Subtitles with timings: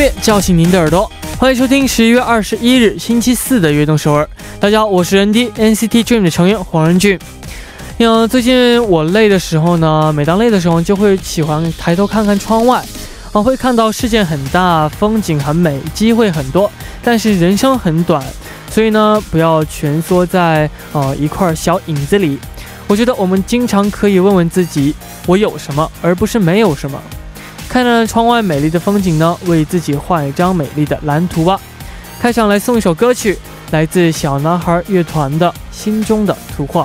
[0.00, 4.24] 月叫醒您的耳朵，欢迎收听十一月二十一日星期四的《悦动首尔》。
[4.58, 7.18] 大家好，我是 N D NCT Dream 的成员黄仁俊。
[7.98, 12.82] 嗯，最近我累的时候呢，每当累的时候，就会喜欢抬头看看窗外，
[13.32, 16.72] 啊，会看到世界很大，风景很美，机会很多，
[17.04, 18.24] 但是人生很短，
[18.70, 22.38] 所以呢，不要蜷缩在呃一块小影子里。
[22.86, 24.94] 我觉得我们经常可以问问自己，
[25.26, 26.98] 我有什么，而不是没有什么。
[27.70, 31.60] 看着窗外美丽的风景呢，为自己画一张美丽的蓝图吧。
[32.20, 33.38] 开场来送一首歌曲，
[33.70, 36.82] 来自小男孩乐团的《心中的图画》。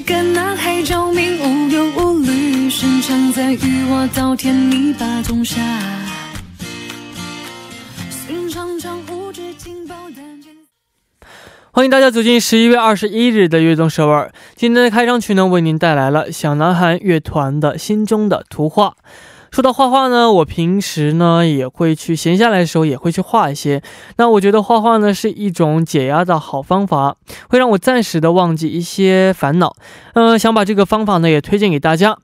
[0.00, 5.60] 是一个男孩，着迷无忧无虑，深藏在与我稻田泥巴中下。
[11.70, 14.32] 欢迎大家走进十一月二十一日的悦动首尔。
[14.56, 18.96] 今天的开场曲呢，为您带来了小男孩乐团的心中的图画。
[19.50, 23.82] 说到画画呢，我平时呢也会去闲下来的时候也会去画一些。
[24.16, 27.16] 那我觉得画画呢是一种解压的好方法，
[27.48, 29.74] 会让我暂时的忘记一些烦恼。
[30.14, 32.16] 嗯，想把这个方法呢也推荐给大家。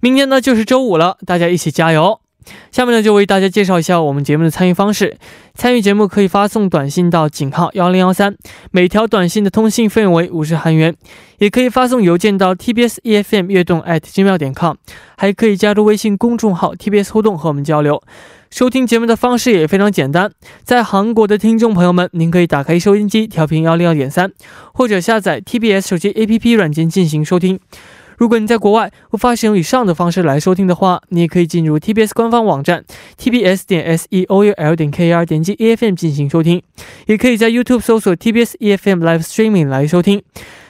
[0.00, 2.20] 明天呢就是周五了，大家一起加油。
[2.70, 5.16] 下面呢，就为大家介绍一下我们节目的参与方式。
[5.54, 8.36] 参与节目可以发送短信到井号幺零幺三，
[8.72, 10.92] 每条短信的通信费用为五十韩元；
[11.38, 14.74] 也可以发送邮件到 tbs efm 悦动 at 金妙点 com，
[15.16, 18.02] 还可以加入微信公众号 tbs 互动和我们交流。
[18.50, 20.30] 收听节目的方式也非常简单，
[20.62, 24.32] 在韩国的听众朋友们，您可以打开收音机调频幺零幺点三，
[24.72, 27.58] 或者下载 tbs 手机 app 软件进行收听。
[28.18, 32.84] 如果你在国外无法使用以上的方式来收听的话，你也可以进入 TBS 官方网站
[33.18, 36.62] tbs 点 s e o u l 点 k r 点击 E F M 进行收听，
[37.06, 40.22] 也可以在 YouTube 搜索 TBS E F M Live Streaming 来收听。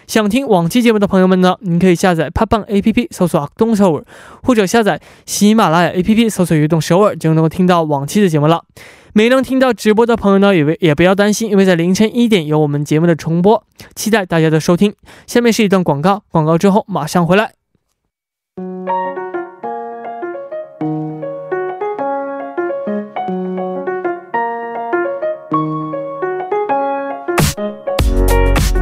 [0.06, 4.04] 想听往期节目的朋友们呢，您可以下载 p 棒 A P P 搜索东首尔，
[4.42, 8.62] 或者下载喜马拉雅 A P P 搜索移动首尔，就能够听到往期的节目了。
[9.16, 13.64] 没能听到直播的朋友呢，也也不要担心，因为在凌晨一点有我们节目的重播，
[13.94, 14.92] 期待大家的收听。
[15.28, 17.52] 下面是一段广告，广告之后马上回来。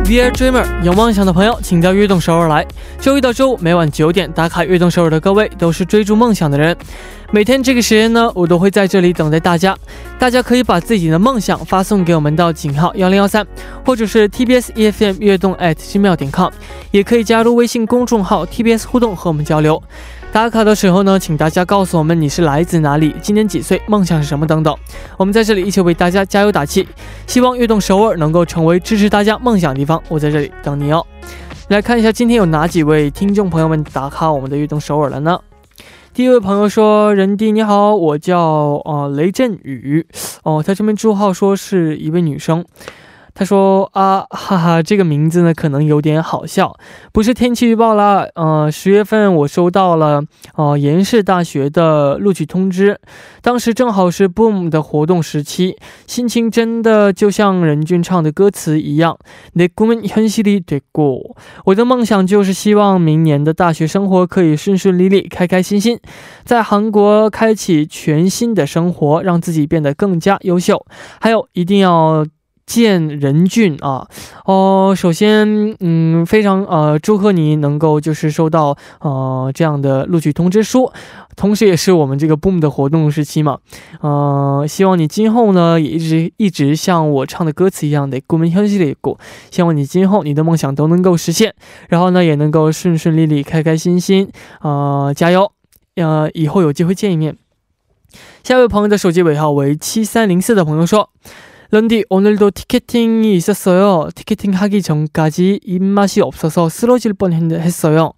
[0.04, 2.66] Dear Dreamer，有梦想的朋友，请到悦动首尔来。
[3.00, 6.76] 周一到周五每晚九点打卡悦动首尔的各位，都是追逐梦想的人。
[7.30, 9.74] 每天这个时间呢，我都会在这里等待大家。
[10.18, 13.46] 大家可以把自己的梦想发送给我们到井号幺零幺三，
[13.86, 16.50] 或者是 TBS EFM 悦动 at 奇妙点 com，
[16.90, 19.82] 也可以加入微信公众号 TBS 互动和我们交流。
[20.32, 24.74] 打卡的时候呢，请大家告诉我们你是来自哪里，今年几岁，梦想是什么等等。
[25.18, 26.88] 我们在这里一起为大家加油打气，
[27.26, 30.02] 希望悦动首尔能够成为支持大家梦想的地方。
[30.08, 31.04] 我在这里等你哦。
[31.68, 35.38] 来看一下今天有哪几位听众朋友们打卡我们的悦动首尔了呢？
[36.14, 40.06] 第一位朋友说：“人弟你好，我叫呃雷振宇
[40.44, 42.64] 哦，他这边朱号说是一位女生。”
[43.39, 46.75] 他说啊，哈哈，这个名字呢可能有点好笑，
[47.11, 48.25] 不是天气预报啦。
[48.33, 50.23] 呃，十月份我收到了
[50.55, 52.99] 呃延世大学的录取通知，
[53.43, 59.15] 当时正好是 Boom 的活动时期，心情真的就像任俊唱的歌词一样。
[59.53, 61.35] 내꿈은현실이됐 고，
[61.65, 65.99] 我的梦想就是希望明年的大学生活可以顺顺利利、开开心心，
[66.43, 70.83] 在韩国开启全新的生活，让自己变得更加优秀。
[71.21, 72.25] 还有一定要。
[72.72, 74.08] 见仁俊啊，
[74.46, 80.90] 哦，首先，嗯，非常呃祝贺你能够就是收到呃这样的录取通知书，
[81.36, 83.58] 同时也是我们这个 boom 的活动时期嘛，
[84.00, 89.18] 呃，希望你今后呢也一直一直像我唱的歌词一样的鼓满勇气的一鼓，
[89.50, 91.54] 希望你今后你的梦想都能够实现，
[91.90, 94.30] 然后呢也能够顺顺利利、开开心心，
[94.60, 95.52] 啊，加油，
[95.96, 97.36] 呃，以后有机会见一面。
[98.42, 101.10] 下一位朋友的手机尾号为七三零四的朋友说。
[101.72, 104.10] 런디 오늘도 티켓팅이 있었어요.
[104.14, 108.12] 티켓팅 하기 전까지 입맛이 없어서 쓰러질 뻔했어요.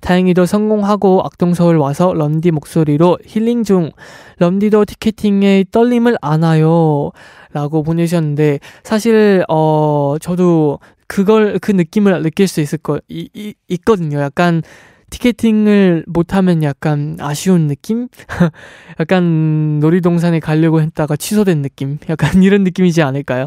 [0.00, 3.92] 다행히도 성공하고 악동서울 와서 런디 목소리로 힐링 중.
[4.38, 7.12] 런디도 티켓팅에 떨림을 안아요.
[7.52, 14.18] 라고 보내셨는데 사실 어 저도 그걸 그 느낌을 느낄 수 있을 거 이, 이, 있거든요.
[14.18, 14.62] 약간
[15.10, 18.08] 티켓팅을 못하면 약간 아쉬운 느낌?
[19.00, 21.98] 약간 놀이동산에 가려고 했다가 취소된 느낌?
[22.10, 23.46] 약간 이런 느낌이지 않을까요?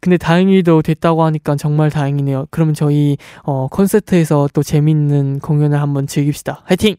[0.00, 2.46] 근데 다행히도 됐다고 하니까 정말 다행이네요.
[2.50, 6.62] 그러면 저희 어, 콘서트에서 또 재밌는 공연을 한번 즐깁시다.
[6.64, 6.96] 화이팅!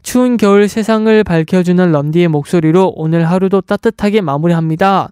[0.03, 5.09] 추운 겨울 세상을 밝혀주는 런디의 목소리로 오늘 하루도 따뜻하게 마무리합니다.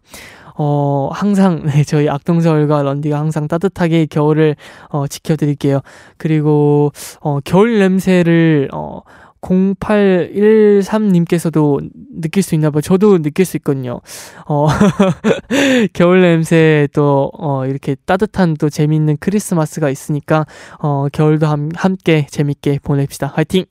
[0.57, 4.57] 어, 항상, 네, 저희 악동서울과 런디가 항상 따뜻하게 겨울을,
[4.89, 5.81] 어, 지켜드릴게요.
[6.17, 9.03] 그리고, 어, 겨울 냄새를, 어,
[9.41, 11.81] 0813님께서도
[12.21, 12.83] 느낄 수 있나 봐요.
[12.83, 14.01] 저도 느낄 수 있거든요.
[14.47, 14.67] 어,
[15.95, 20.47] 겨울 냄새 또, 어, 이렇게 따뜻한 또 재밌는 크리스마스가 있으니까,
[20.79, 23.33] 어, 겨울도 함, 함께 재밌게 보냅시다.
[23.35, 23.65] 화이팅!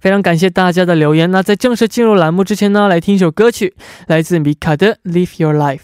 [0.00, 1.30] 非常感谢大家的留言。
[1.30, 3.74] 那在正式进入栏目之前呢，来听一首歌曲，
[4.06, 5.78] 来自米卡的《Live Your Life》。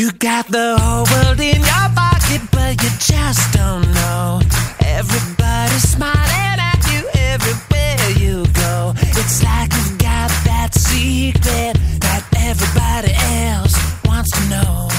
[0.00, 4.42] You got the whole world in your pocket, but you just don't know.
[4.80, 8.94] Everybody's smiling at you everywhere you go.
[9.16, 13.14] It's like you've got that secret that everybody
[13.46, 14.95] else wants to know.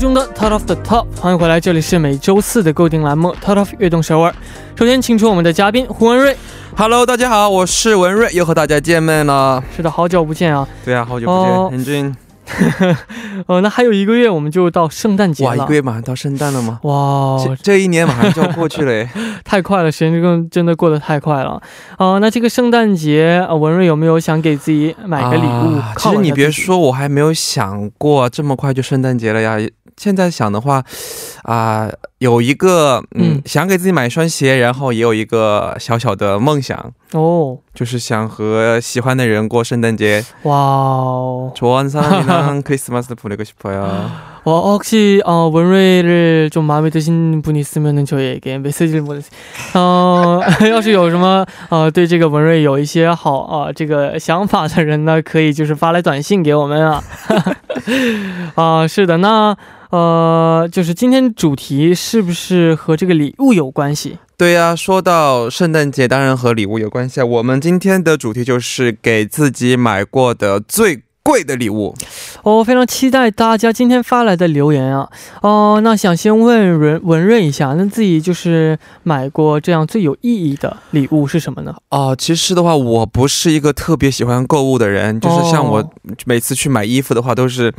[0.00, 4.34] 中的 Top of the Top，欢迎回来，这里是每周四的固定栏目 Top of 悦动首尔。
[4.74, 6.34] 首先，请出我们的嘉宾胡文瑞。
[6.74, 9.62] Hello，大家好，我是文瑞，又和大家见面了。
[9.76, 10.66] 是的，好久不见啊。
[10.86, 12.16] 对啊，好久不见，很俊。
[13.46, 15.50] 哦，那还有一个月我们就到圣诞节了。
[15.50, 16.80] 哇，一个月马上到圣诞了吗？
[16.82, 19.06] 哇，这一年马上就要过去了，
[19.44, 21.60] 太快了，时间真真的过得太快了。
[21.98, 25.76] 哦，那这个圣诞节，文瑞有没有想给自己买个礼物？
[25.76, 29.58] 啊其实你别说，我还没有想过这么快就圣诞节了呀。
[30.00, 30.82] 现在想的话，
[31.42, 40.25] 啊，有一个嗯，想给自己买一双鞋，然后也有一个小小的梦想哦，就是想和喜欢的人过圣诞节。
[40.43, 44.09] 哇哦，좋아하는사람이랑크리스마스보내고싶어요
[44.43, 49.31] 어, 혹시 어, 원래를 좀 마음에 드신 분이 있으면은 저희에게 메시지를 보내세요.
[49.73, 57.03] 어, 要是有什么呃对这个文瑞有一些好啊这个想法的人呢，可以就是发来短信给我们啊。
[58.55, 59.55] 啊，是的，那。
[59.91, 64.17] 呃，就是今天主题是不是和这个礼物有关系？
[64.40, 67.24] 对呀，说到圣诞节，当然和礼物有关系啊。
[67.26, 71.94] 我们今天的主题就是给自己买过的最贵的礼物。
[72.42, 75.06] 哦，非常期待大家今天发来的留言啊。
[75.42, 81.76] 哦，那想先问文文润一下，那自己就是买过这样最有意义的礼物是什么呢？
[81.90, 85.92] 哦，其实的话，我不是一个特别喜欢购物的人，就是像我
[86.24, 87.74] 每次去买衣服的话，都是。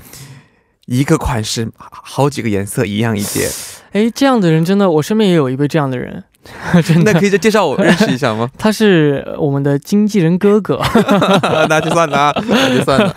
[0.87, 3.49] 一个款式，好几个颜色，一样一件。
[3.93, 6.21] 哎，这样的人真的，我身边也有一位这样的人。
[7.05, 8.49] 那可以再介绍我认识一下吗？
[8.57, 10.79] 他是我们的经纪人哥哥，
[11.69, 13.13] 那就算了，那就算了。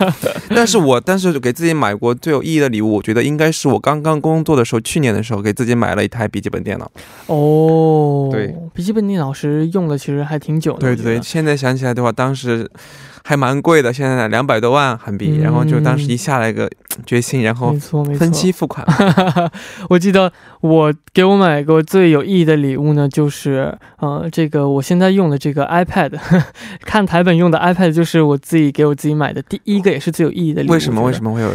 [0.49, 6.91] 但是我，但是给自己买过最有意义的礼物，我觉得应该是我刚刚工作的时候，去年的时候给自己买了一台笔记本电脑。
[7.27, 10.79] 哦，对，笔记本电脑是用了，其实还挺久的。
[10.79, 12.69] 对对对，现在想起来的话，当时。
[13.27, 16.69] 还蛮贵的，现在两百多万韩币，然后就当时一下来个
[17.07, 17.73] 决心，然后
[18.19, 18.85] 分期付款。
[19.89, 26.13] 我记得我给我买过最有意义的礼物呢，就是呃，这个我现在用的这个 iPad，
[26.85, 30.73] 看台本用的 iPad，就是我自己给我自己买的第一个，也是最有意义的礼物。
[30.73, 31.01] 为什么？
[31.01, 31.49] 为什么会有？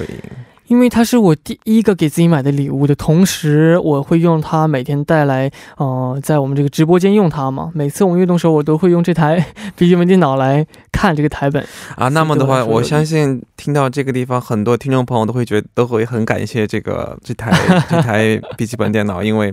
[0.71, 7.73] 因为它是我第一个给自己买的礼物的同时，我会用它每天带来，呃，在我们这个直播间用它嘛。
[7.75, 12.07] 每次我们运动的时候，我都会用这台 笔记本电脑来看这个台本啊。
[12.11, 17.50] 那么的话，我相信听到这个地方，很多听众朋友都会觉得都会很感谢这个这台
[17.89, 19.53] 这台笔记本电脑， 因为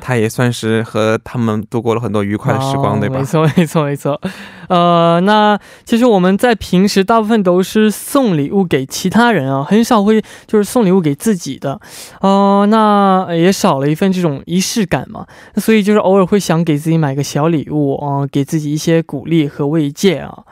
[0.00, 3.18] 它也算是和他们度过了很多愉快的时光，对吧？
[3.18, 4.20] 没错，没错，没错。
[4.68, 10.22] 呃，那其实我们在平时大部分都是送礼物给其他人啊，很少会。
[10.52, 11.80] 就是送礼物给自己的，
[12.20, 15.26] 哦，那也少了一份这种仪式感嘛。
[15.56, 20.44] 所以就是偶尔会想给自己买个小礼物啊，给自己一些鼓励和慰藉啊。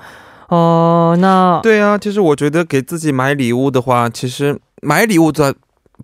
[0.48, 5.54] 哦，那对啊，其实我觉得给自己买礼物的话，其实买礼物在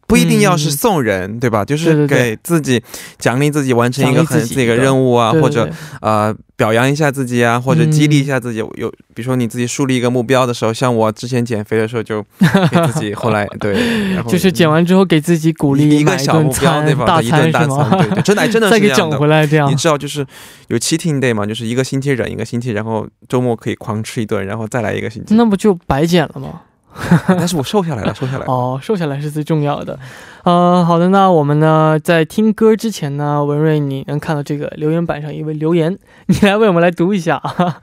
[0.06, 1.64] 不一定要是送人，对吧？
[1.64, 2.82] 就是给自己
[3.18, 5.68] 奖励自己，完成一个很这个任务啊，或者
[6.00, 8.58] 呃表扬一下自己啊，或者激励一下自己。
[8.58, 12.22] 有比如说你自己树立一个目标的时候，像我之前减肥的时候，就
[12.70, 13.72] 给自己后来对，
[14.14, 17.20] 然后就是减完之后给自己鼓励一个小目标，对吧？
[17.20, 19.66] 一顿大餐，对对，真的真的是这样的。
[19.68, 20.24] 你知道就是
[20.68, 26.60] 有 cheating day 嘛，就是一个星期忍一个星期，然后周末可以狂吃一顿，然后再来一个星期，那不就白减了吗？
[27.28, 29.98] 但是我瘦下来了，瘦下来哦，瘦下来是最重要的。
[30.44, 37.82] 呃，好的，那我们呢，在听歌之前呢，文瑞，你能看到这个留言板上一位留言，你来为我们来读一下啊。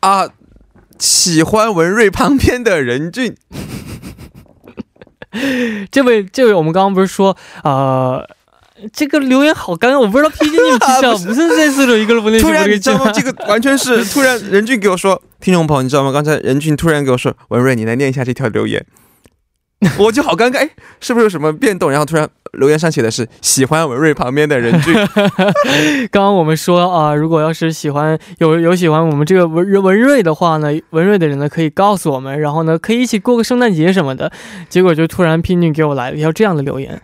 [0.00, 0.28] 啊，
[0.98, 3.36] 喜欢文瑞旁边的任俊，
[5.90, 8.26] 这位，这位，我们刚刚不是说呃。
[8.92, 13.12] 这个留言好尴尬，我不知道 P D 你们听到不是这次的一个不突然你知道吗？
[13.12, 16.12] 这个完全是 突然，任俊给我说，听众朋友你知道吗？
[16.12, 18.84] 刚才任俊突然给我说，文瑞你来念一下这条留言，
[19.98, 21.90] 我就好尴尬，哎，是不是有什么变动？
[21.90, 24.94] 然后突然留言上写的是喜欢文瑞旁边的人俊。
[26.10, 34.30] 刚刚我们说啊，如果要是喜欢有有喜欢我们这个文文瑞的话呢，文瑞的人呢可以告诉我们，然后呢可以一起过个圣诞节什么的。
[34.68, 37.00] 结果就突然拼命给我来了一条这样的留言。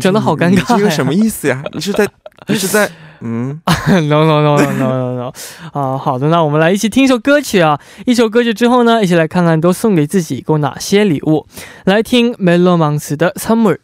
[0.00, 1.62] 真的好尴尬，这个什么意思呀？
[1.72, 2.08] 你是在
[2.48, 5.32] 你是在嗯？No No No No No No
[5.72, 5.96] 啊！
[5.96, 7.80] 好的，那我们来一起听一首歌曲啊！
[8.04, 11.46] 一首歌曲之后呢，一起来看看都送给自己过哪些礼物。
[11.84, 13.78] 来听 Melomans 的 Summer。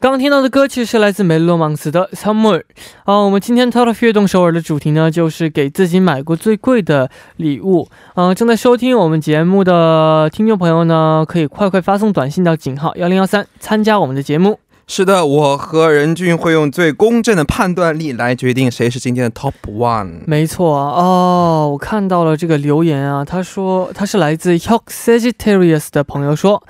[0.00, 2.56] 刚听到的歌曲是来自梅洛芒斯的《Summer》
[3.04, 7.86] 啊，我们今天 Top of 悦动首尔的主题呢，就是给自己买过最贵的礼物。
[8.14, 14.58] 嗯，正在收听我们节目的听众朋友呢，可以快快发送短信到井号幺零幺三，参加我们的节目。
[14.92, 20.22] 是的，我和任俊会用最公正的判断力来决定谁是今天的 Top One。
[20.26, 26.60] 没错哦，我看到了这个留言啊，他说他是来自 Hok Sagittarius 的朋友说。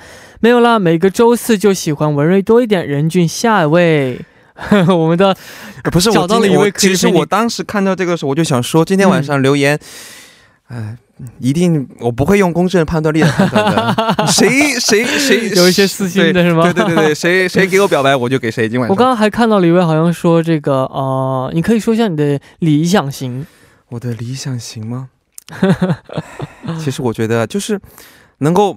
[0.41, 2.87] 没有啦，每个周四就喜欢文瑞多一点。
[2.87, 4.21] 任俊，下一位，
[4.89, 5.35] 我们的
[5.91, 6.71] 不是 找到了一位。
[6.73, 9.79] 其实我当时看到这个时候，我就想说，今天晚上留言，
[10.69, 10.97] 哎，
[11.39, 14.27] 一定我不会用公正判断力来判断的。
[14.29, 16.63] 谁谁谁 有一些私心的是吗？
[16.65, 18.69] 对对对对，谁 谁给我表白，我就给谁。
[18.69, 23.47] 今晚我刚刚还看到了一位，好像说这个呃，你可以说一下你的理想型。
[23.91, 25.09] 我的理想型吗？
[26.83, 27.81] 其实我觉得就是
[28.39, 28.77] 能够。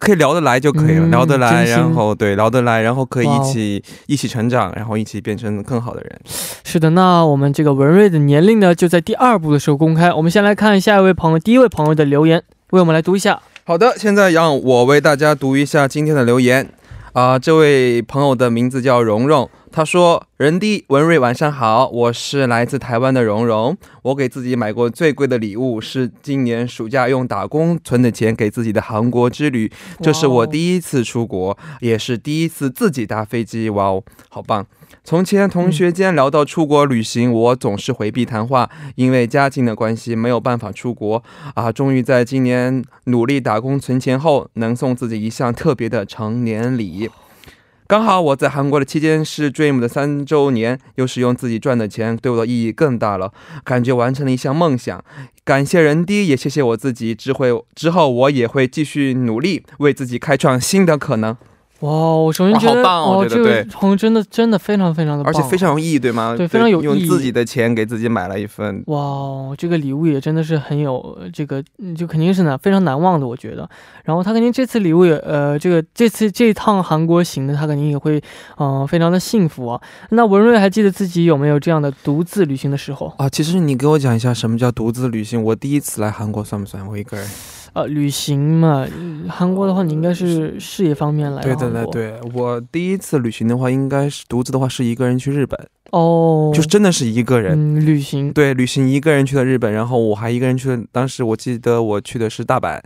[0.00, 6.20] 可以聊得来就可以了，聊得来，然后对聊得来，然后可以一起一起成长，然后一起变成更好的人。
[6.64, 10.12] 是的，那我们这个文瑞的年龄呢，就在第二部的时候公开。
[10.12, 13.40] 我们先来看下一位朋友，第一位朋友的留言，为我们来读一下。
[13.64, 16.68] 好的，现在让我为大家读一下今天的留言。
[17.12, 19.48] 啊，这位朋友的名字叫蓉蓉。
[19.70, 23.76] 他说：“人弟文瑞，晚上好，我是来自台湾的蓉蓉。
[24.02, 29.70] 我给自己买过最贵的礼物是今年暑假用打工存的钱给自己的韩国之旅。
[30.00, 33.70] 这是我第一次出国，也是第一次自己搭飞机。
[33.70, 34.66] 哇哦，好棒！
[35.04, 41.22] 从前同学间聊到出国旅行，我总是回避谈话，因为家境的关系没有办法出国。
[41.54, 47.10] 啊，终于在今年努力打工存钱后，能送自己一项特别的成年礼。”
[47.88, 53.32] 刚好我在韩国的期间是 Dream 的三周年，又是用自己赚的钱，对我的意义更大了，
[53.64, 55.02] 感觉完成了一项梦想。
[55.42, 57.48] 感谢人低，也谢谢我自己智慧。
[57.74, 61.34] 之后我也会继续努力，为自己开创新的可能。
[61.80, 66.34] 哇，我首先觉得，哦，这个朋友真的真的非常非常的棒，而且非常有意义，对吗？
[66.36, 66.84] 对，非常有意义。
[66.84, 68.82] 用自己的钱给自己买了一份。
[68.86, 71.62] 哇，这个礼物也真的是很有这个，
[71.96, 73.68] 就肯定是难非常难忘的，我觉得。
[74.02, 78.20] 然后他肯定这次礼物也，呃，这个这次这一趟韩国行的，他肯定也会，
[78.58, 79.80] 嗯，非常的幸福啊。
[80.10, 83.28] 那文瑞还记得自己有没有这样的独自旅行的时候啊？
[83.28, 85.40] 其实你给我讲一下什么叫独自旅行？
[85.40, 86.84] 我第一次来韩国算不算？
[86.84, 87.24] 我一个人。
[87.72, 88.86] 呃，旅行嘛，
[89.28, 91.42] 韩国的话，你应该是事业方面来。
[91.42, 95.58] 对对对对，我第一次旅行的话，应该是独自的话，是一个人去日本。
[95.90, 98.32] 哦，就真的是一个人旅行。
[98.32, 100.78] 对，旅行一个人去的日本，然后我还一个人去的。
[100.92, 102.80] 当时我记得我去的是大阪，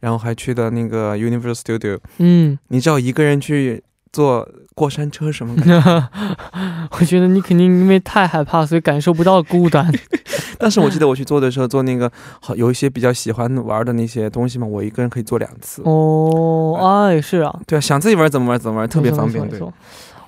[0.00, 1.98] 然后还去的那个 Universal Studio。
[2.18, 3.82] 嗯，你知道一个人去。
[4.12, 6.08] 坐过山车什么的，
[6.98, 9.92] 我觉得你肯定因为太害怕，所以感受不到孤单。
[10.60, 12.10] 但是我记得我去做的时候，做那个
[12.40, 15.82] 好有一些比较喜欢玩的那些东西嘛，我一个人可以做两次。
[15.84, 16.76] 哦，
[17.08, 19.46] 哎，是啊，对啊，想自己玩怎么玩怎么玩，特别方便。
[19.48, 19.60] 对，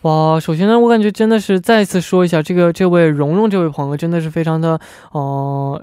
[0.03, 4.79] 哇，首先呢，我感觉真的是再次说一下，这个这位蓉蓉这位朋友真的是非常的
[5.11, 5.83] 呃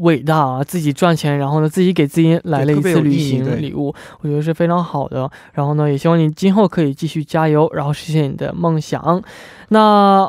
[0.00, 5.30] 伟大啊，自己赚钱，然后呢自己给自己来了一次旅行礼物，我觉得是非常好的。
[5.54, 9.22] 然后呢，也希望你今后可以继续加油，然后实现你的梦想。
[9.70, 9.80] 那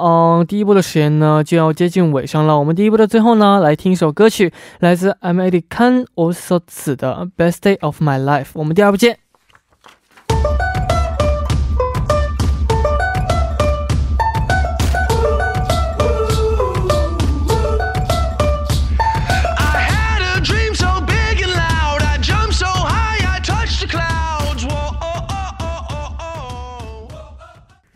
[0.01, 8.51] 嗯，第一步的时间呢就要接近尾声了，我们第一步的最后呢，来听一首歌曲，来自 American o s o t 的 Best Day of My Life。
[8.53, 9.24] 我们第二部见。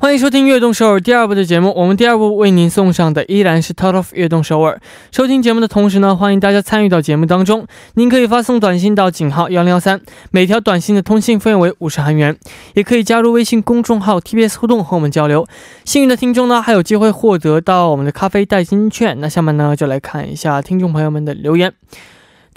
[0.09, 1.71] 欢迎收听《悦动首尔》第二部的节目。
[1.75, 4.81] 我们第二部为您送上的依然是《Top of 悦动首尔》。
[5.15, 7.67] 收听节目的同时呢，欢迎大家参与到节目当中。
[7.93, 10.01] 您可以发送短信到井号幺零幺三，
[10.31, 12.35] 每条短信的通信费用为五十韩元。
[12.73, 15.45] 也可以加入微信公众号 TBS 互动和我们交流。
[15.85, 19.15] 幸运的听众呢，还有机会获得到我们的咖啡代金券。
[19.21, 21.71] 那下面呢，就来看一下听众朋友们的留言。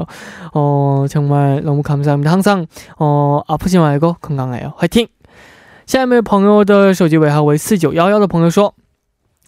[0.54, 2.32] 어, 정말 너무 감사합니다.
[2.32, 2.66] 항상,
[3.00, 4.74] 어, 아프지 말고 건강해요.
[4.78, 5.08] 화이팅!
[5.88, 8.74] 下面朋友的手机尾号为四九幺幺的朋友说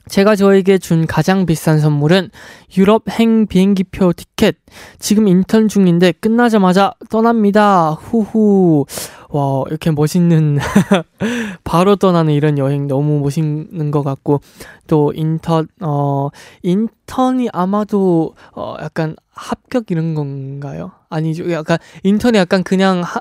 [0.08, 2.30] 제가 저에게 준 가장 비싼 선물은
[2.76, 4.56] 유럽 행 비행기표 티켓.
[4.98, 7.90] 지금 인턴 중인데 끝나자마자 떠납니다.
[7.90, 8.86] 후후.
[9.30, 10.58] 와, 이렇게 멋있는,
[11.62, 14.40] 바로 떠나는 이런 여행 너무 멋있는 것 같고,
[14.86, 16.30] 또 인턴, 어,
[16.62, 20.92] 인턴이 아마도, 어, 약간 합격 이런 건가요?
[21.10, 21.50] 아니죠.
[21.52, 23.20] 약간, 인턴이 약간 그냥 하,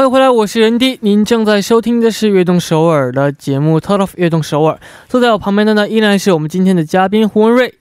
[0.04, 1.00] 欢迎回来，我是任迪。
[1.00, 4.76] 您正在收听的是《悦动首尔》的节目《Top of 悦动首尔》。
[5.08, 7.74] 坐在我旁边的呢，依然是我们今天的嘉宾胡文瑞。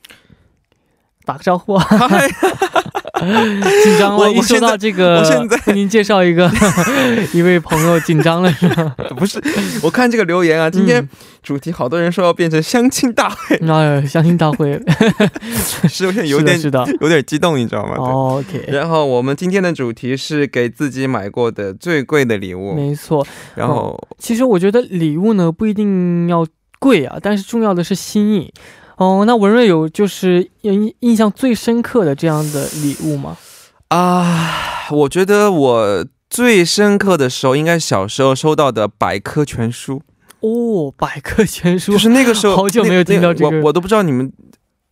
[1.24, 1.84] 打个招呼啊！
[3.84, 6.50] 紧张了，一说到这个，我现在给您介绍一个
[7.32, 8.94] 一位朋友，紧张了是吗？
[9.16, 9.40] 不是，
[9.82, 11.06] 我看这个留言啊，今天
[11.42, 14.80] 主题好多人说要变成相亲大会，哎，相亲大会
[15.88, 16.60] 是有点有点
[17.00, 18.64] 有点激动，你知道吗？OK。
[18.68, 23.26] 然后我们今天的主题是给自己买过的最贵的礼物，没错。
[23.54, 26.46] 然后，其实我觉得礼物呢不一定要
[26.78, 28.52] 贵啊，但是重要的是心意。
[29.02, 33.36] 哦，那文瑞有就是印印象最深刻的这样的礼物吗？
[33.88, 40.00] 啊，我觉得我最深刻的时候，应该小时候收到的百科全书。
[40.40, 44.32] 哦，百科全书，就是那个时候， 好久没有听到这个，我我都不知道你们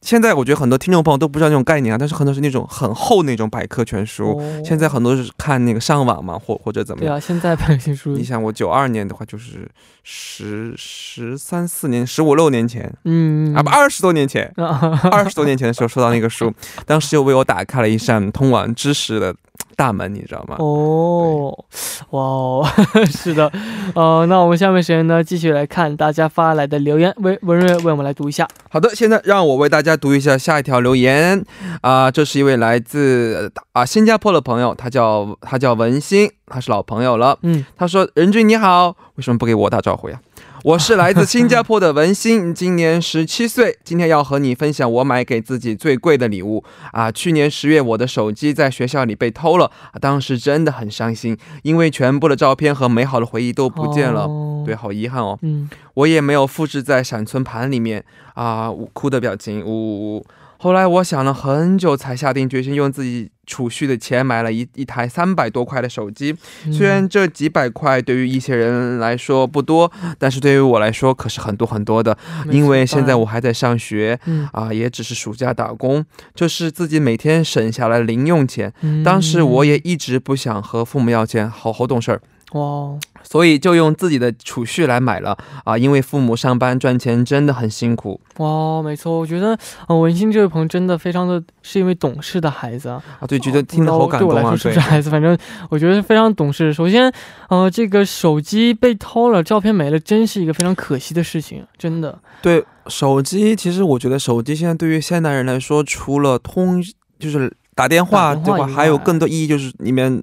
[0.02, 4.30] 现在我觉得很多听众朋友都不知道那种概念啊，但是很多是那种很厚那种百科全书。
[4.30, 7.12] 哦现在很多是看那个上网嘛，或或者怎么样。
[7.12, 9.68] 对啊，现在百科书你，想我九二年的话，就是
[10.02, 16.52] 十十三四年、十五六年前嗯啊，不二十多年前，啊， 二十多年前的时候收到那个书，
[16.86, 19.34] 当时就为我打开了一扇通往知识的
[19.76, 20.56] 大门，你知道吗？
[20.58, 21.64] 哦，
[22.10, 22.66] 哇哦，
[23.10, 23.50] 是的，
[23.94, 28.46] 呃，那我们下面时间呢，继续来看大家发来的留言，文文瑞为我们来读一下。
[28.68, 31.44] 好的，现在让我为大家读一下下一条留言
[31.80, 37.38] 啊、这是一位来自啊、新加坡的朋友，他叫他叫文心，他是老朋友了。
[37.42, 40.20] 嗯，他说：“任俊你好，为什么不给我打招呼呀？
[40.62, 47.10] 我是来自新加坡的文心，今年十七岁，今天要和你分享我买给自己最贵的礼物啊！
[47.10, 54.24] 去年十月，我的手机在学校里被偷了，啊当时真的很伤心，因为全部的照片和美好的回忆都不见了。
[54.24, 55.38] 哦对，，好遗憾哦。
[55.40, 60.26] 嗯，我也没有复制在闪存盘里面啊，呜哭的表情，呜呜呜。
[60.62, 66.36] 后来我想了很久，才下定决心用自己储蓄的钱买了一一台三百多块的手机。
[66.66, 72.14] 嗯虽然这几百块对于一些人来说不多，但是对于我来说可是很多很多的。
[72.50, 78.70] 因为现在我还在上学然啊，也只是暑假打工，这是自己每天省下来零用钱。
[78.82, 82.20] 嗯当时我也一直不想和父母要钱，好好懂事儿。
[82.52, 93.02] 哇哦，所以就用自己的储蓄来买了啊，因为父母上班赚钱真的很辛苦哇哦，没错，我觉得呃文心这位朋友真的非常的是一位懂事的孩子啊。
[93.20, 95.10] 啊，对，觉得听得好感动啊对我来说，是不是孩子？
[95.10, 95.36] 反正
[95.68, 96.72] 我觉得非常懂事。
[96.72, 97.12] 首先，
[97.48, 102.18] 呃，这个手机被偷了，照片没了，真是一个非常可惜的事情，真的。
[102.42, 106.82] 对，手机其实我觉得手机现在对于现代人来说，除了通
[107.18, 110.20] 就是打电话对吧，还有更多意义就是里面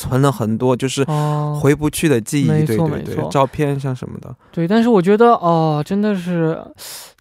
[0.00, 4.34] 存了很多就是哦、回不去的记忆，没对对对照片像什么的。
[4.50, 6.58] 对，但是我觉得哦、真的是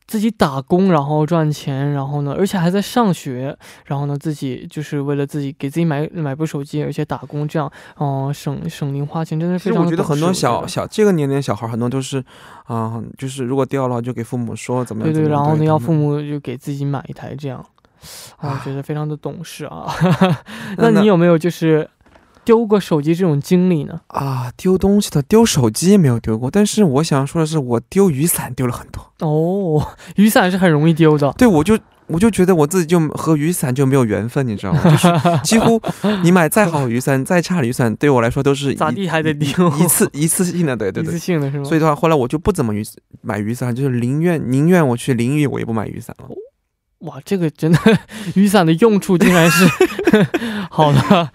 [0.08, 12.24] 自己打工，然后赚钱，然后呢，而且还在上学，然后呢，自己就是为了自己给自己买买部手机，而且打工这样，哦、省省零花钱，真的其实我非常地懂事觉得很多小小这个年龄的小孩，很多都是
[12.68, 15.30] 啊、就是如果掉了就给父母说怎么样对对。
[15.30, 17.60] 然后呢，要父母就给自己买一台这样，
[18.38, 19.86] 啊， 我觉得非常的懂事啊。
[20.78, 21.88] 那 那你有没有就是
[22.50, 24.02] 丢过手机这种经历呢？
[24.08, 29.14] 啊，丢东西的丢手机没有丢过，但是我想说的是，我丢雨伞丢了很多。
[29.20, 31.32] 哦，雨伞是很容易丢的。
[31.38, 34.82] 对，我就我就觉得我自己就和雨伞就没有缘分，你知道吗？
[34.90, 35.80] 就是几乎
[36.24, 41.20] 你买再好雨伞，再差的雨伞，对我来说都是咋地还得丢一次一次性的，对对对一次。
[41.20, 41.64] 性的是吗？
[41.64, 42.84] 所以的话，后来我就不怎么雨
[43.22, 46.26] 买雨伞，就是宁愿宁愿我去淋雨，我也不买雨伞了。
[47.02, 47.78] 哇，这个真的
[48.34, 49.68] 雨伞的用处竟然是
[50.72, 51.30] 好的。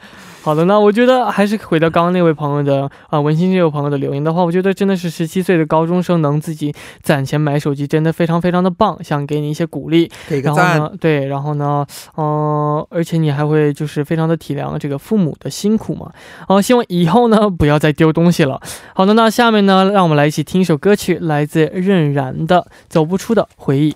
[0.44, 6.70] 好的，那我觉得还是回到刚刚那位朋友的啊、文心这位朋友的留言的话，我觉得真的是十七岁的高中生能自己
[7.02, 10.10] 攒钱买手机，真的非常非常的棒，想给你一些鼓励。
[10.28, 10.76] 给个赞。
[10.76, 16.12] 然后呢，对，然后呢，呃，而且你还会就是非常的体谅这个父母的辛苦嘛。
[16.46, 18.60] 哦、希望以后呢不要再丢东西了。
[18.94, 23.92] 好的，那下面呢，让我们来一起听一首歌曲，来自任然的《走不出的回忆》。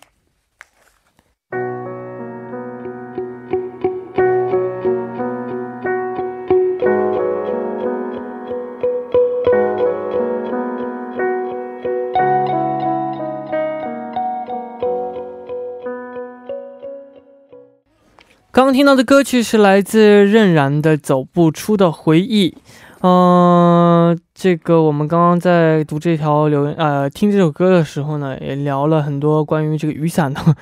[18.68, 22.50] 刚刚听到的歌曲是来自任然的《走不出的回忆》。
[23.00, 30.54] 嗯、这个我们刚刚在读这条留言，呃，听这首歌的时候呢，也聊了很多关于这个雨伞的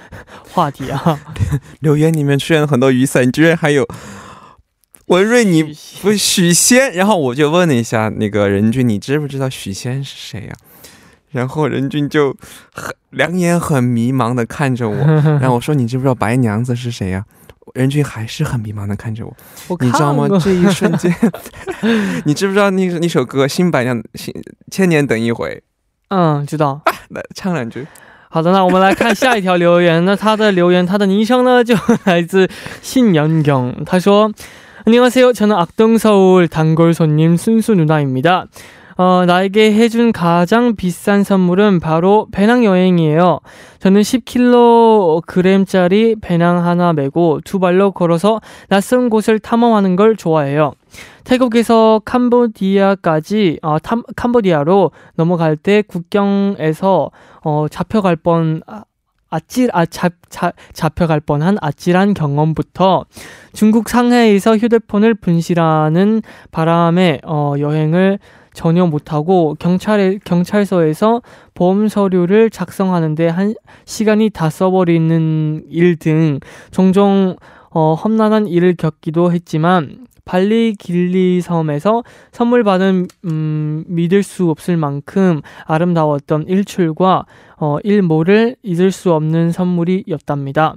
[0.53, 1.19] 话题啊。
[1.81, 3.85] 留言里面出现了很多雨伞，居然还有
[5.07, 10.53] 文瑞你不许仙，然后我就问了一下那个任俊，你知不知道许仙是谁呀、
[11.33, 12.37] 然后任俊就
[12.73, 14.95] 很两眼很迷茫的看着我，
[15.40, 17.25] 然后我说你知不知道白娘子是谁呀、
[17.74, 19.36] 任俊还是很迷茫的看着我，
[19.69, 20.39] 我你知道吗看过？
[20.39, 21.13] 这一瞬间，
[22.26, 24.34] 你知不知道那那首歌《新白娘》新
[24.69, 25.63] 千年等一回，
[26.10, 26.82] 嗯，知道。
[27.10, 27.88] 来唱两句。
[28.30, 30.04] 好的，那我们来看下一条留言。
[30.06, 32.50] 那他的留言，他的昵称呢，就来自
[32.82, 33.84] 信연경。
[33.86, 34.32] 他说：“
[34.86, 38.47] 안녕하세요，저는 악동 서울 단골 손님 순수 누나입니다.
[38.98, 43.40] 어, 나에게 해준 가장 비싼 선물은 바로 배낭 여행이에요.
[43.78, 50.72] 저는 10kg짜리 배낭 하나 메고 두 발로 걸어서 낯선 곳을 탐험하는 걸 좋아해요.
[51.24, 57.11] 태국에서 캄보디아까지 아, 탐, 캄보디아로 넘어갈 때 국경에서
[57.42, 58.85] 어, 잡혀갈 뻔 아,
[59.28, 63.04] 아찔 아 잡, 잡, 잡혀갈 뻔한 아찔한 경험부터
[63.52, 68.20] 중국 상해에서 휴대폰을 분실하는 바람에 어, 여행을
[68.57, 71.21] 전혀 못하고 경찰에 경찰서에서
[71.55, 76.40] 보험 서류를 작성하는데 한 시간이 다 써버리는 일 등
[76.71, 77.37] 종종
[77.71, 85.42] 어, 험난한 일을 겪기도 했지만 발리 길리 섬에서 선물 받은 음, 믿을 수 없을 만큼
[85.66, 87.27] 아름다웠던 일출과
[87.59, 90.77] 어, 일모를 잊을 수 없는 선물이었답니다.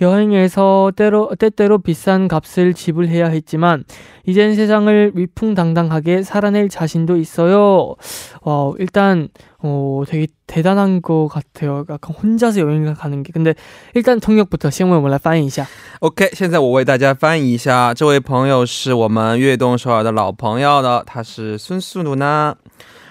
[0.00, 3.84] 여행에서 때로, 때때로 비싼 값을 지불해야 했지만,
[4.26, 7.94] 이젠 세상을 위풍당당하게 살아낼 자신도 있어요.
[8.42, 11.84] 와, 일단, 어, 되게 대단한 것 같아요.
[11.88, 13.32] 약간 혼자서 여행을 가는 게.
[13.32, 13.54] 근데
[13.94, 15.66] 일단 통역부터 先为我们来翻译一下.
[16.00, 22.56] OK，现在我为大家翻译一下，这位朋友是我们悦动首尔的老朋友了，他是孙素努呢。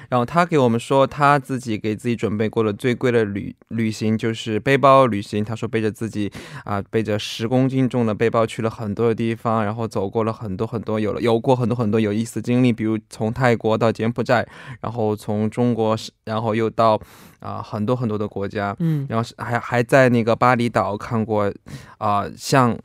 [0.08, 5.44] 然后他给我们说，他自己给自己准备过的最贵的旅旅行就是背包旅行。
[5.44, 6.30] 他说背着自己
[6.64, 14.46] 啊，背着十公斤重的背包去了很多的地方，然后走过了很多很多，有了有过很多很多有意思的经历，比如从泰国到柬埔寨，
[14.80, 17.00] 然后从中国，然后又到
[17.40, 21.52] 啊很多很多的国家，嗯，然后是还还在那个巴厘岛看过
[21.98, 22.78] 啊像。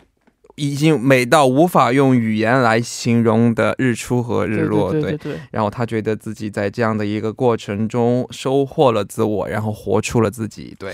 [0.62, 5.18] 已经美到无法用语言来形容的日出和日落，对，
[5.50, 10.94] 然后他觉得自己在这样的一个过程中收获了自我，然后活出了自己，对。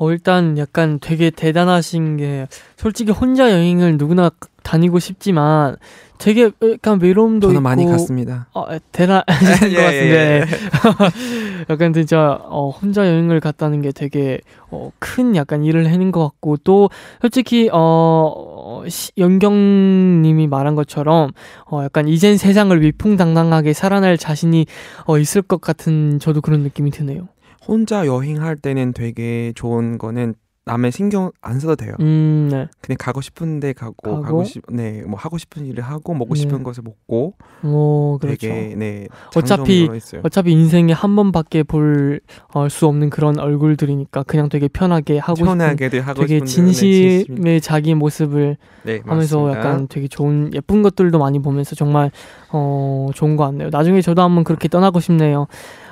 [0.00, 4.30] 어 일단 약간 되게 대단하신 게 솔직히 혼자 여행을 누구나
[4.62, 5.76] 다니고 싶지만
[6.16, 8.46] 되게 약간 외로움도 저는 있고 많이 갔습니다.
[8.54, 10.44] 어, 대단하신 예, 것 같은데 예, 예.
[11.68, 16.56] 약간 진짜 어, 혼자 여행을 갔다는 게 되게 어, 큰 약간 일을 해낸 것 같고
[16.64, 16.88] 또
[17.20, 18.82] 솔직히 어,
[19.18, 21.32] 연경님이 말한 것처럼
[21.70, 24.64] 어, 약간 이젠 세상을 위풍당당하게 살아날 자신이
[25.04, 27.28] 어, 있을 것 같은 저도 그런 느낌이 드네요.
[27.66, 30.34] 혼자 여행할 때는 되게 좋은 거는
[30.66, 31.94] 남의 신경 안 써도 돼요.
[32.00, 32.68] 음, 네.
[32.80, 36.40] 그냥 가고 싶은데 가고, 가고, 가고 싶, 네, 뭐 하고 싶은 일을 하고 먹고 네.
[36.40, 37.34] 싶은 것을 먹고.
[37.64, 38.46] 오, 그렇죠.
[38.46, 39.06] 되게, 네.
[39.34, 39.88] 어차피
[40.22, 42.20] 어차피 인생에 한 번밖에 볼수
[42.52, 47.94] 어, 없는 그런 얼굴들이니까 그냥 되게 편하게 하고 편하게 싶은, 하고 되게 진심의 네, 자기
[47.94, 49.58] 모습을 네, 하면서 맞습니다.
[49.58, 52.12] 약간 되게 좋은 예쁜 것들도 많이 보면서 정말
[52.52, 53.70] 어, 좋은 것 같네요.
[53.72, 55.46] 나중에 저도 한번 그렇게 떠나고 싶네요.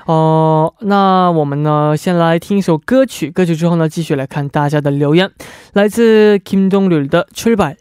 [0.09, 5.31] 哦，那我们呢，先来听一首歌曲，歌曲之后呢，继续来看大家的留言，
[5.75, 7.75] 来自 Kim Dong Ryu 的《출발》。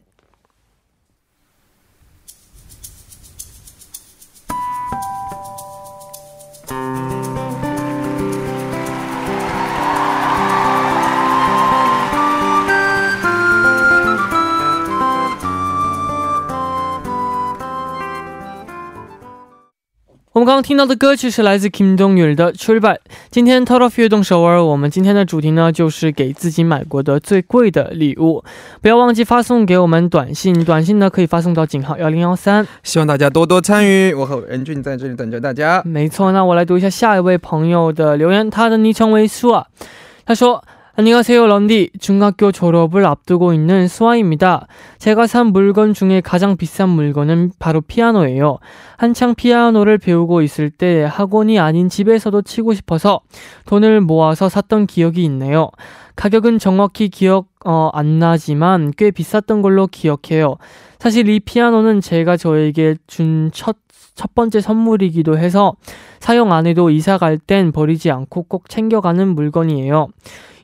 [20.38, 22.94] 我们刚刚听到的歌曲是来自 Kim Dong Yul 的《출발》。
[23.32, 28.44] 今天 t o t of 悦动首尔，我们今天的主题呢，就是给自己买过的最贵的礼物。
[28.80, 32.68] 不要忘记发送给我们短信，短信呢可以发送到井号幺零幺三。
[32.84, 35.82] 希望大家多多参与，我和任俊在这里等着大家。
[35.84, 39.66] 没错，那我来读一下下一位朋友的留言，他的昵称为苏啊，
[40.24, 40.64] 他说。
[41.00, 44.66] 안녕하세요 런디 중학교 졸업을 앞두고 있는 수아입니다.
[44.98, 48.58] 제가 산 물건 중에 가장 비싼 물건은 바로 피아노예요.
[48.98, 53.20] 한창 피아노를 배우고 있을 때 학원이 아닌 집에서도 치고 싶어서
[53.68, 55.70] 돈을 모아서 샀던 기억이 있네요.
[56.16, 60.56] 가격은 정확히 기억 어, 안 나지만 꽤 비쌌던 걸로 기억해요.
[60.98, 63.76] 사실 이 피아노는 제가 저에게 준첫
[64.16, 65.76] 첫 번째 선물이기도 해서
[66.20, 70.08] 사용 안 해도 이사 갈 땐 버리지 않고 꼭 챙겨가는 물건이에요.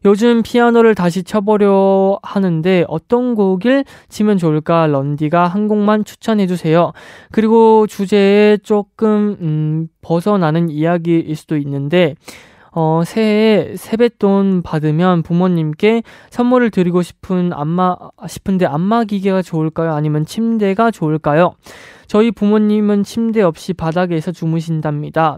[0.06, 6.92] 요즘 피아노를 다시 쳐보려 하는데 어떤 곡을 치면 좋을까 런디가 한 곡만 추천해주세요.
[7.32, 12.16] 그리고 주제에 조금 음, 벗어나는 이야기일 수도 있는데
[12.76, 17.96] 어, 새해에 세뱃돈 받으면 부모님께 선물을 드리고 싶은 안마,
[18.28, 19.94] 싶은데 안마 기계가 좋을까요?
[19.94, 21.54] 아니면 침대가 좋을까요?
[22.08, 25.38] 저희 부모님은 침대 없이 바닥에서 주무신답니다.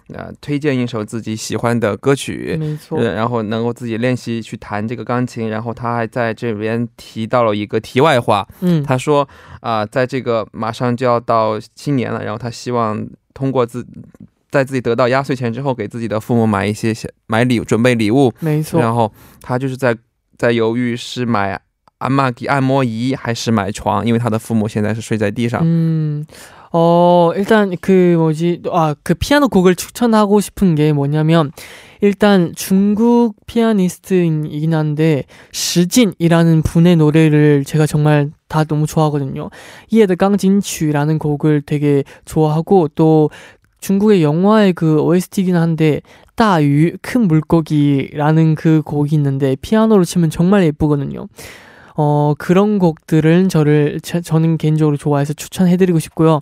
[0.13, 5.49] 呃，推荐一首自己喜欢的歌曲，没错，然后能够自己练习去弹这个钢琴。
[5.49, 9.27] 然后他还在这边提到了一个题外话，嗯，他说
[9.59, 13.85] 啊，在这个马上就要到新年了，然后他希望通过自
[14.49, 16.93] 在自己得到压岁钱之后，给自己的父母买一些
[17.27, 18.79] 买礼准备礼物，没错。
[18.79, 19.95] 然后他就是在
[20.37, 21.59] 在犹豫是买
[22.00, 24.06] 按摩机、按摩仪，还是买床？
[24.06, 25.62] 因为他的父母现在是睡在地上。
[25.62, 26.26] 음,
[26.72, 31.52] 어, 일단 그 뭐지, 아, 그 피아노 곡을 추천하고 싶은 게 뭐냐면,
[32.02, 39.48] 일단 중국 피아니스트이긴 한데, 시진이라는 분의 노래를 제가 정말 다 너무 좋아하거든요.
[39.88, 43.30] 이에드 깡진추라는 곡을 되게 좋아하고, 또
[43.80, 46.02] 중국의 영화의 그 OST이긴 한데,
[46.34, 51.28] 따유, 큰 물고기라는 그 곡이 있는데, 피아노로 치면 정말 예쁘거든요.
[52.01, 56.41] 어, 그런 곡들은 저를, 저, 저는 개인적으로 좋아해서 추천해드리고 싶고요.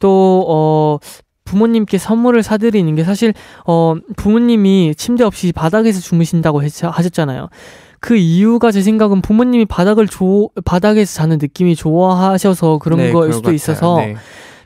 [0.00, 0.98] 또, 어,
[1.44, 3.32] 부모님께 선물을 사드리는 게 사실,
[3.64, 7.48] 어, 부모님이 침대 없이 바닥에서 주무신다고 했, 하셨잖아요.
[8.00, 13.42] 그 이유가 제 생각은 부모님이 바닥을 조, 바닥에서 자는 느낌이 좋아하셔서 그런 네, 거일 수도
[13.42, 13.54] 것 같아요.
[13.54, 14.16] 있어서 네.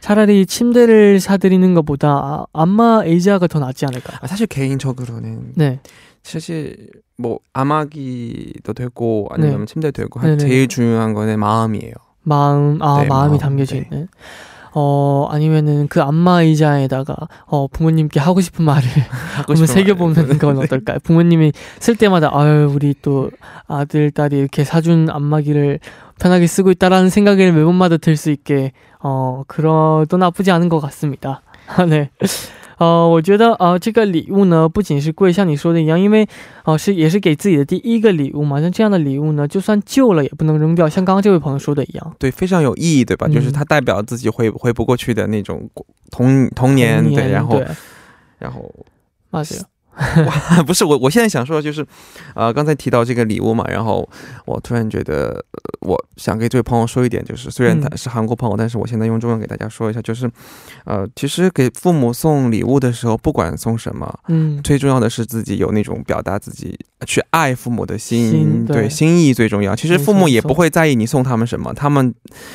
[0.01, 4.19] 차라리 침대를 사드리는 것보다 아, 안마 의자가 더 낫지 않을까.
[4.21, 5.79] 아, 사실 개인적으로는 네.
[6.23, 9.65] 사실 뭐 암하기도 되고 아니면 네.
[9.67, 10.37] 침대도 되고 네네.
[10.39, 11.93] 제일 중요한 거는 마음이에요.
[12.23, 13.83] 마음, 아, 네, 마음이 마음, 담겨져 네.
[13.83, 14.09] 있는.
[14.75, 17.15] 어, 아니면은 그 안마 의자에다가,
[17.47, 18.83] 어, 부모님께 하고 싶은 말을
[19.37, 20.39] 하고 싶은 새겨 보는 말.
[20.39, 20.65] 건 네.
[20.65, 20.99] 어떨까요?
[21.03, 23.31] 부모님이 쓸 때마다, 아유, 우리 또
[23.67, 25.79] 아들, 딸이 이렇게 사준 안마기를
[26.19, 31.43] 편하게 쓰고 있다라는 생각이 매번마다 들 수 있게, 어, 그러도 나쁘지 않은 것 같습니다.
[31.89, 32.11] 对。
[32.83, 36.27] 呃，我觉得呃这个礼物呢，不仅是贵，像你说的一样，因为
[36.65, 43.29] 哦是也是给自己的第一个礼物嘛，像这样的礼物呢，就算旧了也不能扔掉，像刚刚这位朋友说的一样，对，非常有意义，对吧？
[43.29, 45.71] 就是它代表自己回回不过去的那种，
[46.11, 47.63] 童童年，对，然后
[48.41, 48.75] 然后，
[49.31, 49.59] 啊，对。
[50.67, 51.87] 不是我，我现在想说的就是，
[52.35, 54.09] 呃，刚才提到这个礼物嘛，然后
[54.47, 60.31] 我突然觉得，呃我想给这位朋友说一点，就是虽然他嗯是韩国朋友，但是我现在用中文给大家说一下，就是，
[60.85, 69.75] 呃，其实给父母送礼物的时候，不管送什么，嗯，最重要的是自己有那种表达自己去爱父母的心，心对对心意最重要。
[69.75, 72.15] 其实父母也不会在意你送他们什么，他们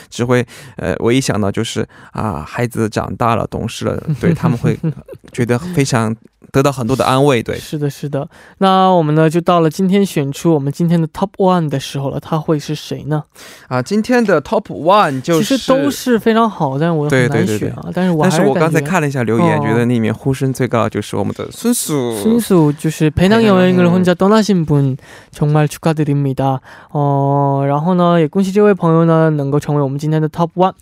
[0.09, 0.45] 只会
[0.77, 4.79] 呃，唯一想到就是啊，孩子长大了，懂事了，对他们会
[5.33, 6.15] 觉得非常
[6.53, 7.26] 得到很多的安慰。
[7.42, 8.28] 对，是的，是的。
[8.58, 12.20] 那我们呢，就到了今天选出我们今天的 Top One 的时候了。
[12.20, 13.24] 他会是谁呢？
[13.68, 17.90] 啊，今天的 Top One 就是其实都是非常好，但是我很对对对难选啊。
[17.92, 21.92] 但是我但还是我刚才感觉看了一下留言，哦觉得里面呼声最高的就是我们的孙叔。
[22.22, 24.96] 순수就是배낭여행을 혼자 떠나신 분
[25.32, 26.60] 정말 축하드립니다.
[26.92, 30.74] 어, 然后呢，也恭喜这位朋友呢能够成为我们今天的 Top One。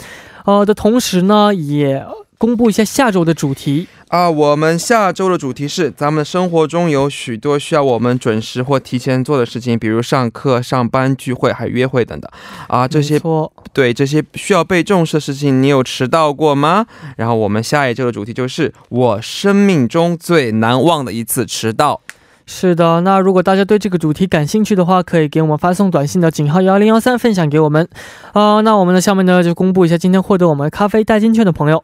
[0.45, 2.05] 呃的同时呢，也
[2.38, 3.88] 公布一下下周的主题。
[4.10, 12.32] 啊，我们下周的主题是：咱们生活中有许多需要我们准时或提前做的事情，比如上课、上班、聚会，还有约会等等。
[12.68, 16.86] 啊，这些错，对这些需要被重视的事情，你有迟到过吗？
[17.18, 22.00] 然后我们下一周的主题就是我生命中最难忘的一次迟到。
[22.46, 23.02] 是的。
[23.02, 27.90] 那如果大家对这个主题感兴趣的话，可以给我们发送短信的井号幺零幺三分享给我们。
[28.34, 31.84] 啊、那我们的下面呢就公布一下今天获得我们咖啡代金券的朋友。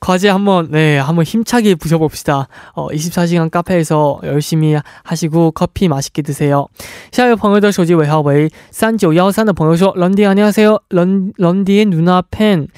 [0.00, 2.48] 과제 한번 네 한번 힘차게 부셔봅시다.
[2.74, 6.66] 어 24시간 카페에서 열심히 하시고 커피 맛있게 드세요.
[7.12, 10.78] 下一位朋友的手机尾号为三九幺三的朋友说런디 안녕하세요.
[10.90, 12.68] 런 런디의 누나 팬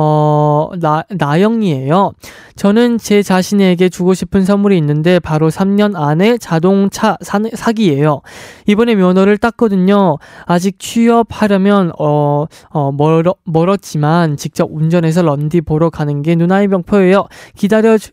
[0.00, 2.12] 어, 나, 나영이에요.
[2.54, 8.20] 저는 제 자신에게 주고 싶은 선물이 있는데 바로 3년 안에 자동차 사, 사기예요.
[8.66, 10.18] 이번에 면허를 땄거든요.
[10.44, 17.26] 아직 취업하려면 어, 어 멀어, 멀었지만 직접 운전해서 런디 보러 가는 게 누나의 명표예요.
[17.56, 18.12] 기다려 주-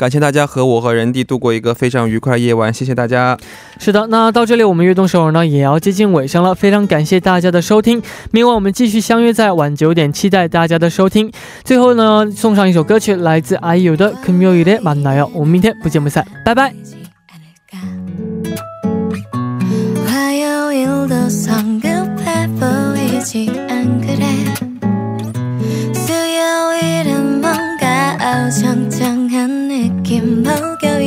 [0.00, 3.36] 感谢大家和我和人弟度过一个非常愉快的夜晚，谢谢大家。
[3.78, 11.32] 是的，那到这里我们悦动首尔呢也要接近尾声了，非常感谢大家的收听，明晚我们继续相约在晚九点，期待大家的收听。
[11.64, 16.74] 最后呢，送上一首歌曲，来自 IU 的《금요일에만나요》，我们明天不见不散，拜拜。
[20.06, 24.24] 화요일도 성급해 보이지 않그래
[25.92, 29.69] 수요일은 뭔가 어정쩡한
[30.10, 30.98] 느낌 목요